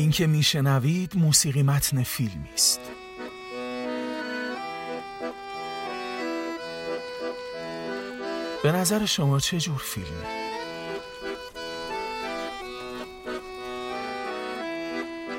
[0.00, 2.80] این که میشنوید موسیقی متن فیلمی است.
[8.62, 10.10] به نظر شما چه جور فیلمه؟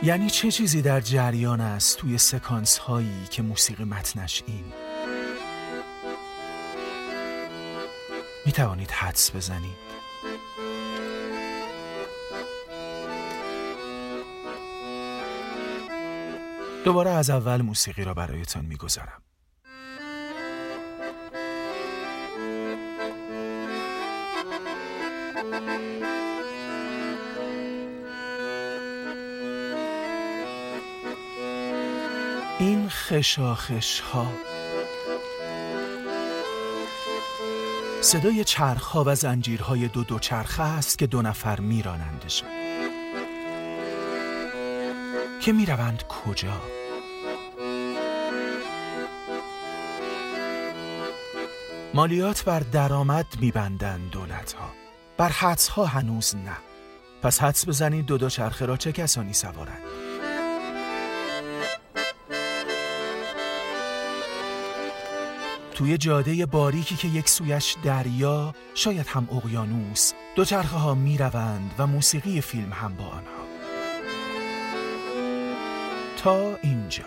[0.04, 4.66] یعنی چه چیزی در جریان است توی سکانس هایی که موسیقی متنش این؟
[8.46, 9.91] می توانید حدس بزنید.
[16.85, 19.21] دوباره از اول موسیقی را برایتان می‌گذارم.
[32.59, 34.27] این خشاخش ها
[38.02, 42.60] صدای چرخ ها و زنجیرهای دو دو چرخه است که دو نفر میرانندشان.
[45.41, 46.61] که می‌روند کجا؟
[51.93, 54.71] مالیات بر درآمد میبندند دولت ها
[55.17, 56.57] بر حدس ها هنوز نه.
[57.21, 59.81] پس حدس بزنید دو دو چرخه را چه کسانی سوارند؟
[65.73, 71.88] توی جاده باریکی که یک سویش دریا شاید هم اقیانوس دوچرخه ها می روند و
[71.88, 73.41] موسیقی فیلم هم با آنها.
[76.24, 77.03] تا اینجا.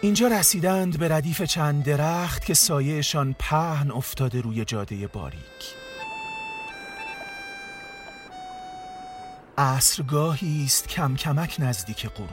[0.00, 5.74] اینجا رسیدند به ردیف چند درخت که سایهشان پهن افتاده روی جاده باریک.
[9.58, 12.28] عصرگاهی است کم کمک نزدیک غروب.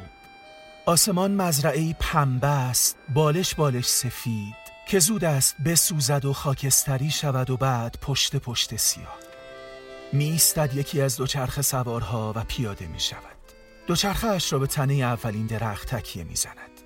[0.85, 4.55] آسمان مزرعه پنبه است بالش بالش سفید
[4.87, 9.17] که زود است بسوزد و خاکستری شود و بعد پشت پشت سیاه.
[10.13, 10.39] می
[10.73, 13.36] یکی از دوچرخه سوارها و پیاده می شود
[13.87, 16.81] دوچرخه اش را به تنه اولین درخت تکیه می زند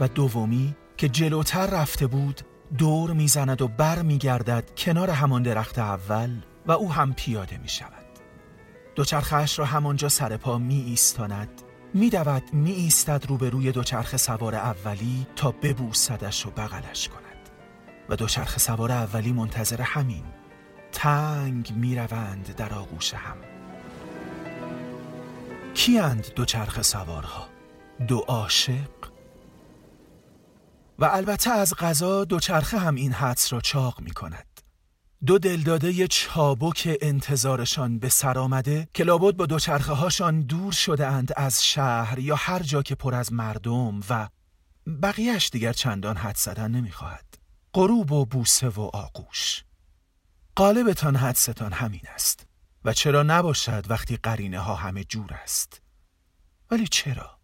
[0.00, 2.40] و دومی که جلوتر رفته بود
[2.78, 6.30] دور می‌زند و بر میگردد کنار همان درخت اول
[6.66, 8.04] و او هم پیاده می شود
[8.94, 11.62] دوچرخهاش را همانجا سر پا می ایستاند
[11.94, 17.50] می دود می ایستد روبروی دوچرخه سوار اولی تا ببوسدش و بغلش کند.
[18.08, 20.24] و دوچرخه سوار اولی منتظر همین.
[20.92, 23.53] تنگ می روند در آغوش هم.
[25.74, 27.48] کیند دوچرخه سوارها؟
[28.08, 28.90] دو عاشق؟
[30.98, 34.60] و البته از غذا دوچرخه هم این حدس را چاق می کند
[35.26, 41.32] دو دلداده چابک انتظارشان به سر آمده که لابد با دوچرخه هاشان دور شده اند
[41.36, 44.28] از شهر یا هر جا که پر از مردم و
[45.02, 47.24] بقیهش دیگر چندان حد زدن نمی‌خواهد.
[47.74, 49.64] غروب و بوسه و آغوش.
[50.56, 52.46] قالبتان حدستان همین است.
[52.84, 55.82] و چرا نباشد وقتی قرینه ها همه جور است
[56.70, 57.38] ولی چرا؟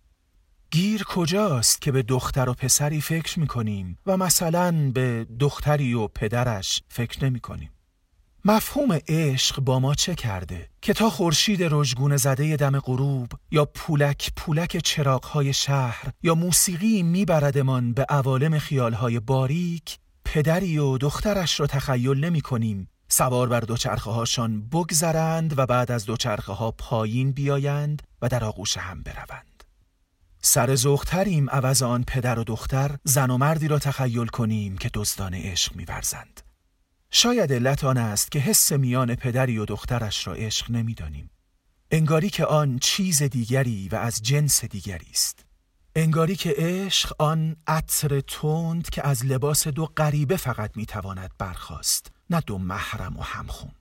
[0.70, 6.08] گیر کجاست که به دختر و پسری فکر می کنیم و مثلا به دختری و
[6.08, 7.70] پدرش فکر نمی کنیم.
[8.44, 14.32] مفهوم عشق با ما چه کرده که تا خورشید رژگونه زده دم غروب یا پولک
[14.36, 22.24] پولک چراغهای شهر یا موسیقی میبردمان به عوالم خیالهای باریک پدری و دخترش را تخیل
[22.24, 28.28] نمی کنیم سوار بر دوچرخه هاشان بگذرند و بعد از دوچرخه ها پایین بیایند و
[28.28, 29.64] در آغوش هم بروند
[30.42, 35.34] سر زختریم عوض آن پدر و دختر زن و مردی را تخیل کنیم که دزدان
[35.34, 36.40] عشق میورزند.
[37.10, 41.30] شاید علت آن است که حس میان پدری و دخترش را عشق نمی‌دانیم.
[41.90, 45.44] انگاری که آن چیز دیگری و از جنس دیگری است.
[45.96, 52.40] انگاری که عشق آن عطر تند که از لباس دو غریبه فقط می‌تواند برخواست نه
[52.40, 53.72] دو محرم و همخون.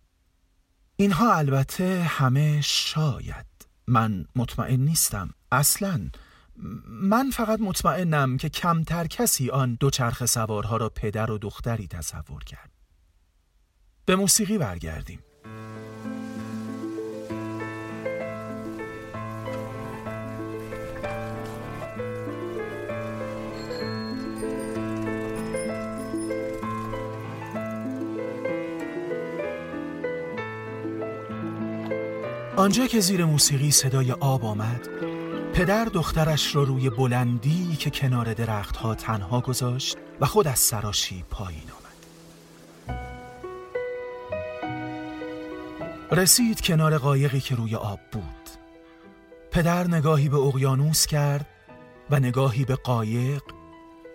[0.96, 3.46] اینها البته همه شاید
[3.88, 6.10] من مطمئن نیستم اصلاً
[6.86, 12.72] من فقط مطمئنم که کمتر کسی آن دوچرخ سوارها را پدر و دختری تصور کرد.
[14.06, 15.20] به موسیقی برگردیم.
[32.60, 34.90] آنجا که زیر موسیقی صدای آب آمد
[35.54, 41.64] پدر دخترش را روی بلندی که کنار درختها تنها گذاشت و خود از سراشی پایین
[41.72, 42.98] آمد.
[46.12, 48.50] رسید کنار قایقی که روی آب بود.
[49.52, 51.46] پدر نگاهی به اقیانوس کرد
[52.10, 53.44] و نگاهی به قایق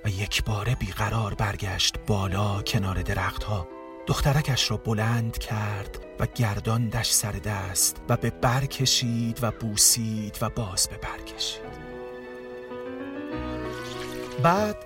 [0.04, 3.68] و یک باره بیقرار برگشت بالا کنار درختها.
[4.06, 10.50] دخترکش را بلند کرد و گرداندش سر دست و به بر کشید و بوسید و
[10.50, 11.74] باز به بر کشید.
[14.42, 14.76] بعد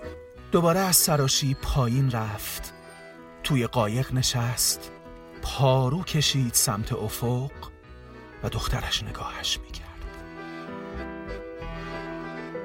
[0.53, 2.75] دوباره از سراشی پایین رفت.
[3.45, 4.91] توی قایق نشست
[5.43, 7.51] پارو کشید سمت افق
[8.43, 9.89] و دخترش نگاهش می‌کرد.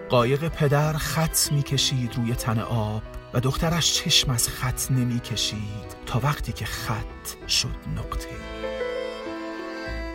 [0.10, 3.04] قایق پدر خط می‌کشید روی تن آب.
[3.34, 8.30] و دخترش چشم از خط نمی‌کشید تا وقتی که خط شد نقطه.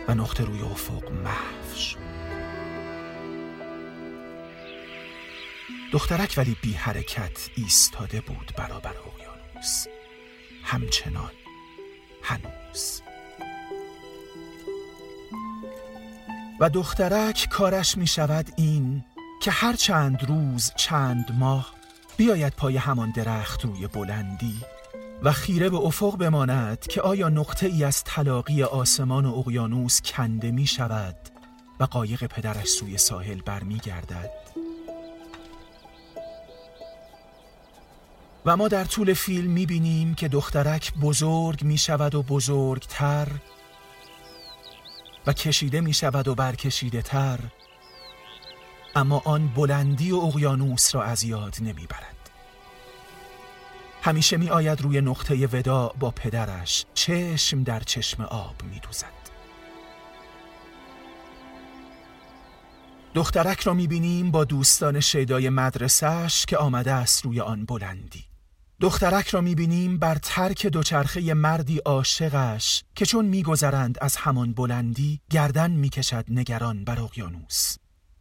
[0.07, 1.99] و نقطه روی افق محو شد.
[5.91, 9.85] دخترک ولی بی حرکت ایستاده بود برابر اقیانوس.
[10.63, 11.31] همچنان
[12.23, 13.01] هنوز.
[16.59, 19.03] و دخترک کارش می شود این
[19.41, 21.78] که هر چند روز چند ماه
[22.19, 24.55] بیاید پای همان درخت روی بلندی
[25.23, 30.51] و خیره به افق بماند که آیا نقطه ای از تلاقی آسمان و اقیانوس کنده
[30.51, 31.15] می شود
[31.79, 34.29] و قایق پدرش سوی ساحل برمی گردد
[38.45, 43.27] و ما در طول فیلم می بینیم که دخترک بزرگ می شود و بزرگتر
[45.27, 47.39] و کشیده می شود و برکشیده تر
[48.95, 52.29] اما آن بلندی و اقیانوس را از یاد نمی برد.
[54.01, 59.19] همیشه می آید روی نقطه ودا با پدرش چشم در چشم آب می دوزد.
[63.13, 68.29] دخترک را می بینیم با دوستان شیدای مدرسهش که آمده است روی آن بلندی.
[68.81, 75.71] دخترک را می‌بینیم بر ترک دوچرخه مردی عاشقش که چون میگذرند از همان بلندی گردن
[75.71, 77.75] می‌کشد نگران بر اقیانوس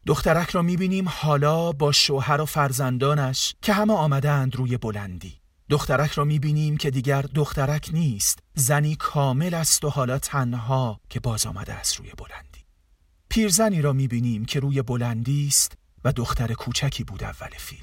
[0.09, 5.35] دخترک را می‌بینیم حالا با شوهر و فرزندانش که همه آمدند روی بلندی.
[5.71, 11.47] دخترک را می‌بینیم که دیگر دخترک نیست زنی کامل است و حالا تنها که باز
[11.47, 12.65] آمده است روی بلندی.
[13.29, 15.73] پیرزنی را می‌بینیم که روی بلندی است
[16.05, 17.83] و دختر کوچکی بود اول فیلم.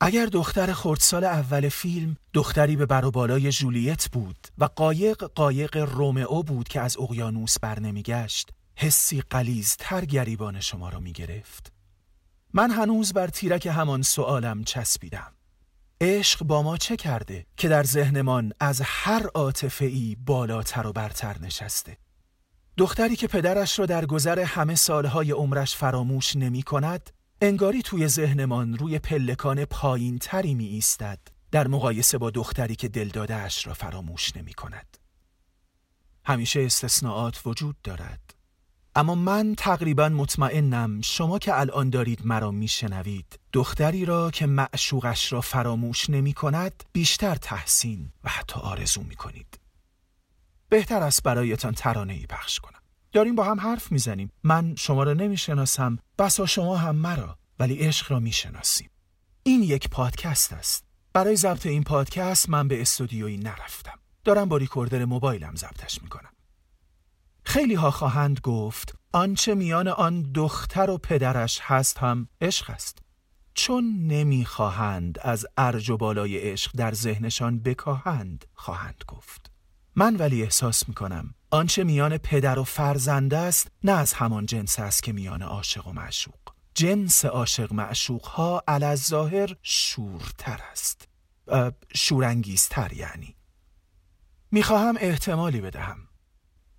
[0.00, 6.68] اگر دختر خردسال اول فیلم دختری به بالای جولیت بود و قایق قایق رومئو بود
[6.68, 8.50] که از اقیانوس بر نمیگشت
[8.80, 9.22] حسی
[9.78, 11.72] تر گریبان شما را می گرفت.
[12.52, 15.32] من هنوز بر تیرک همان سوالم چسبیدم.
[16.00, 21.38] عشق با ما چه کرده که در ذهنمان از هر عاطفه ای بالاتر و برتر
[21.40, 21.96] نشسته؟
[22.76, 27.10] دختری که پدرش را در گذر همه سالهای عمرش فراموش نمی کند
[27.40, 31.18] انگاری توی ذهنمان روی پلکان پایین تری می ایستد
[31.50, 34.98] در مقایسه با دختری که دلدادهش را فراموش نمی کند.
[36.24, 38.37] همیشه استثناءات وجود دارد.
[38.94, 45.40] اما من تقریبا مطمئنم شما که الان دارید مرا میشنوید دختری را که معشوقش را
[45.40, 49.58] فراموش نمی کند بیشتر تحسین و حتی آرزو می کنید.
[50.68, 52.80] بهتر است برایتان ترانه ای پخش کنم.
[53.12, 54.32] داریم با هم حرف می‌زنیم.
[54.44, 58.90] من شما را نمی‌شناسم بسا شما هم مرا ولی عشق را می‌شناسیم.
[59.42, 60.84] این یک پادکست است.
[61.12, 63.98] برای ضبط این پادکست من به استودیویی نرفتم.
[64.24, 66.30] دارم با ریکوردر موبایلم ضبطش می‌کنم.
[67.48, 72.98] خیلی ها خواهند گفت آنچه میان آن دختر و پدرش هست هم عشق است.
[73.54, 79.50] چون نمی‌خواهند از ارج و بالای عشق در ذهنشان بکاهند خواهند گفت.
[79.96, 85.02] من ولی احساس می‌کنم آنچه میان پدر و فرزند است نه از همان جنس است
[85.02, 86.34] که میان عاشق و معشوق.
[86.74, 91.08] جنس عاشق معشوق ها علاز ظاهر شورتر است.
[91.94, 93.36] شورانگیزتر یعنی.
[94.50, 96.07] می‌خواهم احتمالی بدهم.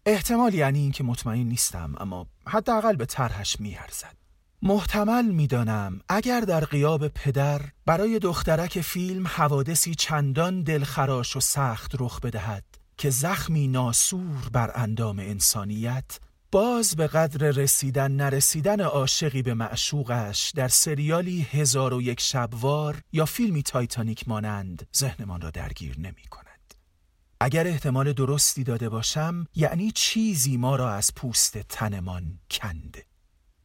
[0.10, 4.16] احتمال یعنی اینکه مطمئن نیستم اما حداقل به طرحش میارزد
[4.62, 12.20] محتمل می‌دانم اگر در قیاب پدر برای دخترک فیلم حوادثی چندان دلخراش و سخت رخ
[12.20, 12.64] بدهد
[12.98, 16.20] که زخمی ناسور بر اندام انسانیت
[16.52, 23.26] باز به قدر رسیدن نرسیدن عاشقی به معشوقش در سریالی هزار و یک شبوار یا
[23.26, 26.49] فیلمی تایتانیک مانند ذهنمان را درگیر نمی کند.
[27.42, 33.06] اگر احتمال درستی داده باشم یعنی چیزی ما را از پوست تنمان کنده.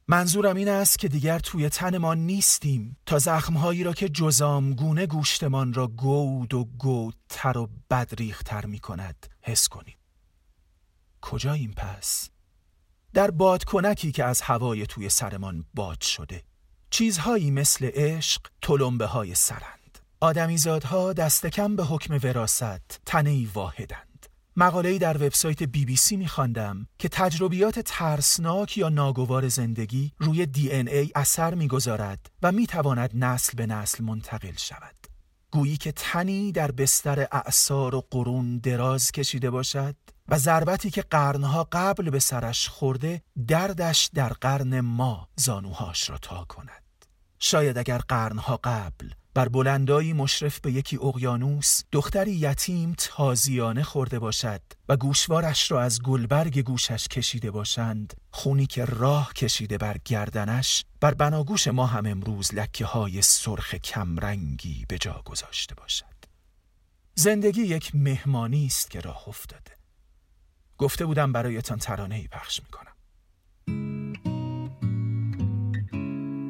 [0.08, 5.86] منظورم این است که دیگر توی تنمان نیستیم تا زخمهایی را که جزامگونه گوشتمان را
[5.86, 9.96] گود و گودتر و بدریختر می کند حس کنیم.
[11.20, 12.30] کجاییم پس؟
[13.14, 16.42] در بادکنکی که از هوای توی سرمان باد شده.
[16.90, 19.83] چیزهایی مثل عشق تلمبه های سرند.
[20.24, 24.26] آدمیزادها دست کم به حکم وراست تنهی واحدند.
[24.56, 30.70] مقاله‌ای در وبسایت بی بی سی می‌خواندم که تجربیات ترسناک یا ناگوار زندگی روی دی
[30.72, 34.94] این ای اثر می‌گذارد و می‌تواند نسل به نسل منتقل شود.
[35.50, 39.96] گویی که تنی در بستر اعثار و قرون دراز کشیده باشد
[40.28, 46.44] و ضربتی که قرنها قبل به سرش خورده دردش در قرن ما زانوهاش را تا
[46.44, 46.82] کند
[47.38, 54.60] شاید اگر قرنها قبل بر بلندایی مشرف به یکی اقیانوس دختری یتیم تازیانه خورده باشد
[54.88, 58.14] و گوشوارش را از گلبرگ گوشش کشیده باشند.
[58.30, 64.84] خونی که راه کشیده بر گردنش بر بناگوش ما هم امروز لکه های سرخ کمرنگی
[64.88, 66.14] به جا گذاشته باشد.
[67.14, 69.70] زندگی یک مهمانی است که راه افتاده.
[70.78, 72.94] گفته بودم برایتان ترانه ای پخش می‌کنم.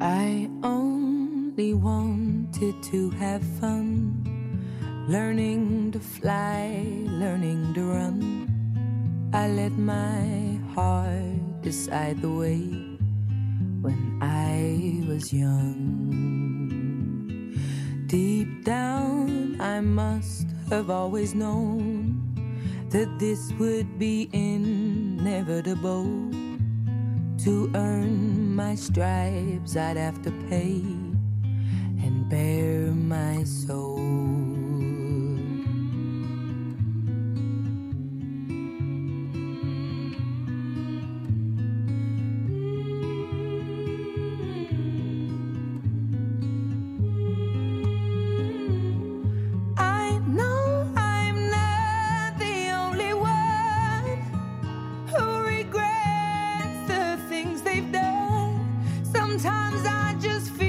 [0.05, 0.49] I
[1.57, 9.31] only wanted to have fun, learning to fly, learning to run.
[9.33, 12.59] I let my heart decide the way
[13.83, 16.11] when I was young.
[18.09, 22.19] Deep down, I must have always known
[22.91, 26.11] that this would be inevitable
[27.45, 30.83] to earn my stripes, I'd have to pay
[32.25, 33.99] and bare my soul.
[49.77, 54.19] I know I'm not the only one
[55.09, 58.83] who regrets the things they've done.
[59.05, 60.64] Sometimes I just feel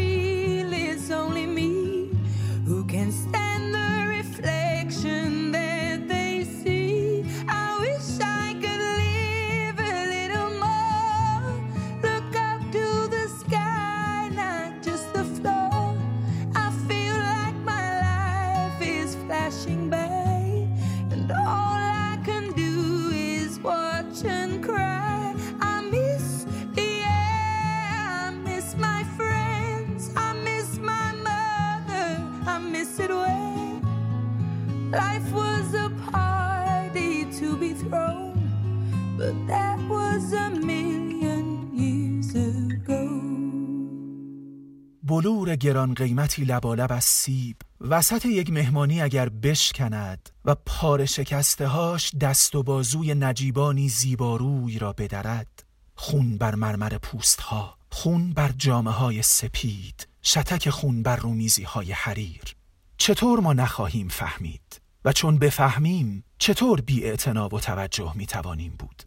[45.03, 47.55] بلور گران قیمتی لبالب از سیب.
[47.81, 54.93] وسط یک مهمانی اگر بشکند و پار شکسته هاش دست و بازوی نجیبانی زیباروی را
[54.93, 55.63] بدرد.
[55.95, 61.91] خون بر مرمر پوست ها خون بر جامعه های سپید شتک خون بر رومیزی های
[61.91, 62.55] حریر.
[62.97, 69.03] چطور ما نخواهیم فهمید و چون بفهمیم چطور بی و توجه می توانیم بود؟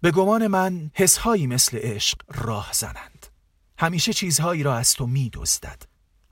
[0.00, 3.26] به گمان من حسهایی مثل عشق راه زنند.
[3.78, 5.82] همیشه چیزهایی را از تو می دزدد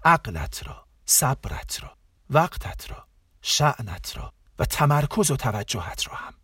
[0.04, 1.96] عقلت را صبرت را
[2.30, 3.06] وقتت را
[3.42, 6.34] شعنت را و تمرکز و توجهت را هم.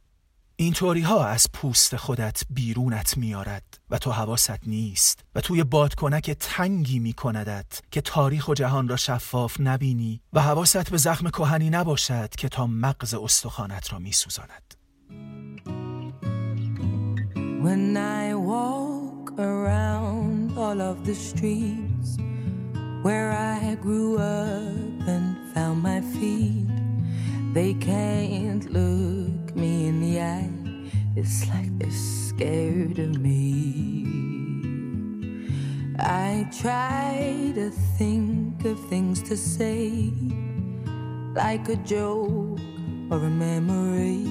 [0.61, 6.31] این طوری ها از پوست خودت بیرونت میارد و تو حواست نیست و توی بادکنک
[6.31, 11.71] تنگی می کندت که تاریخ و جهان را شفاف نبینی و حواست به زخم کهنی
[11.71, 14.75] نباشد که تا مغز استخوانت را می سوزاند.
[17.65, 22.11] When I walk around all of the streets
[23.05, 26.79] where I grew up and found my feet,
[27.55, 29.18] they can't look
[30.21, 30.51] eye.
[31.17, 34.07] It's like they're scared of me.
[35.99, 40.13] I try to think of things to say,
[41.35, 42.59] like a joke
[43.11, 44.27] or a memory,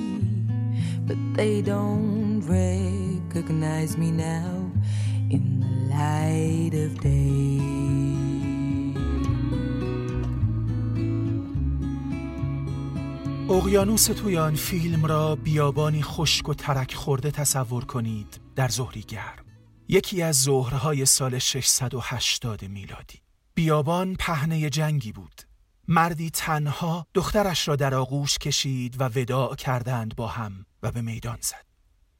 [1.06, 4.72] but they don't recognize me now
[5.30, 7.17] in the light of day.
[13.50, 19.46] اقیانوس توی آن فیلم را بیابانی خشک و ترک خورده تصور کنید در ظهری گرم.
[19.88, 23.22] یکی از ظهرهای سال 680 میلادی.
[23.54, 25.42] بیابان پهنه جنگی بود.
[25.88, 31.38] مردی تنها دخترش را در آغوش کشید و وداع کردند با هم و به میدان
[31.42, 31.66] زد.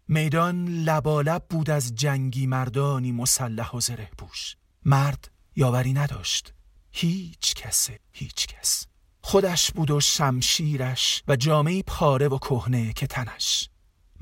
[0.08, 4.56] میدان لبالب بود از جنگی مردانی مسلح و زره پوش.
[4.86, 6.54] مرد یاوری نداشت.
[6.92, 8.88] هیچ کسه هیچ کس.
[9.28, 13.70] خودش بود و شمشیرش و جامعی پاره و کهنه که تنش.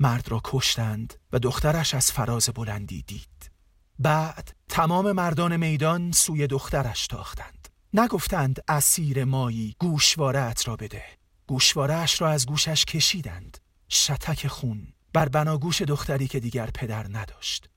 [0.00, 3.50] مرد را کشتند و دخترش از فراز بلندی دید.
[3.98, 7.68] بعد تمام مردان میدان سوی دخترش تاختند.
[7.94, 11.04] نگفتند اسیر مایی گوشوارت را بده.
[11.46, 13.58] گوشوارش را از گوشش کشیدند.
[13.90, 17.68] شتک خون بر بناگوش دختری که دیگر پدر نداشت.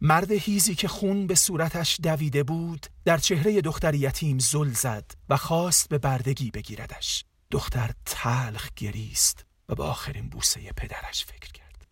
[0.00, 5.36] مرد هیزی که خون به صورتش دویده بود در چهره دختر یتیم زل زد و
[5.36, 7.24] خواست به بردگی بگیردش.
[7.50, 11.86] دختر تلخ گریست و به آخرین بوسه پدرش فکر کرد.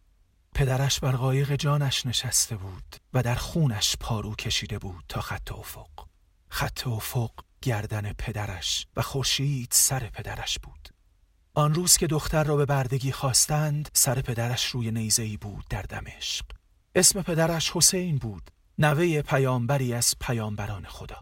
[0.54, 6.06] پدرش بر قایق جانش نشسته بود و در خونش پارو کشیده بود تا خط افق.
[6.48, 7.30] خط افق
[7.62, 10.88] گردن پدرش و خورشید سر پدرش بود.
[11.54, 16.55] آن روز که دختر را به بردگی خواستند سر پدرش روی نیزهی بود در دمشق.
[16.96, 21.16] اسم پدرش حسین بود نوه پیامبری از پیامبران خدا.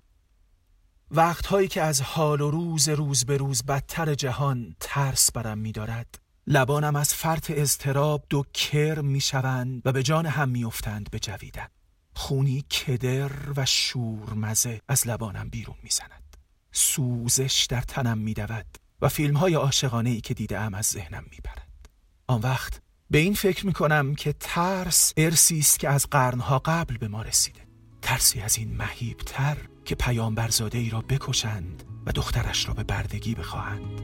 [1.10, 6.96] وقتهایی که از حال و روز روز به روز بدتر جهان ترس برم می‌دارد لبانم
[6.96, 11.68] از فرط اضطراب دو کرم می‌شوند و به جان هم میافتند به جویدن.
[12.14, 16.36] خونی کدر و شورمزه از لبانم بیرون می‌زند.
[16.72, 18.66] سوزش در تنم میدود
[19.02, 21.88] و فیلم های عاشقانه ای که دیدم از ذهنم میپرد
[22.26, 22.83] آن وقت
[23.14, 27.60] به این فکر می‌کنم که ترس ارسی است که از قرنها قبل به ما رسیده.
[28.02, 34.00] ترسی از این مهیبتر که پیامبرزاده ای را بکشند و دخترش را به بردگی بخواهند.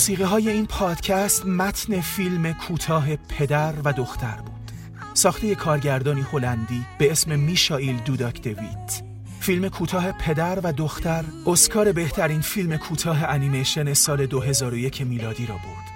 [0.00, 4.72] موسیقی های این پادکست متن فیلم کوتاه پدر و دختر بود.
[5.14, 9.02] ساخته کارگردانی هلندی به اسم میشائیل دوداک دویت
[9.40, 15.90] فیلم کوتاه پدر و دختر اسکار بهترین فیلم کوتاه انیمیشن سال 2001 میلادی را برد.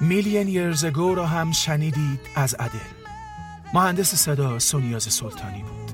[0.00, 2.78] میلین یرز را هم شنیدید از ادل.
[3.74, 5.92] مهندس صدا سونیاز سلطانی بود.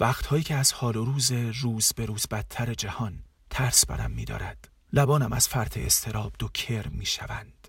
[0.00, 4.68] وقتهایی که از حال و روز روز به روز بدتر جهان ترس برم می دارد.
[4.92, 7.68] لبانم از فرط استراب دو کر می شوند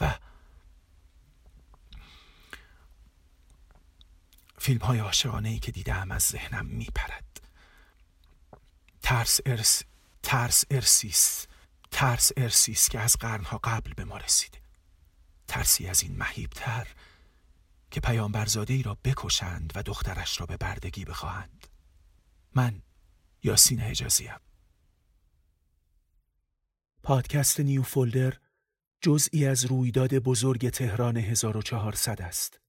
[0.00, 0.14] و
[4.58, 7.40] فیلم های عاشقانه ای که دیدم از ذهنم می پرد.
[9.02, 9.82] ترس ارس
[10.22, 11.46] ترس ارسیس
[11.90, 14.58] ترس ارسیس که از قرنها قبل به ما رسیده
[15.48, 16.86] ترسی از این مهیبتر
[17.94, 21.66] که پیامبرزاده ای را بکشند و دخترش را به بردگی بخواهند.
[22.54, 22.82] من
[23.42, 24.40] یاسین حجازیم
[27.02, 28.38] پادکست نیو فولدر
[29.00, 32.60] جزئی از رویداد بزرگ تهران 1400 است.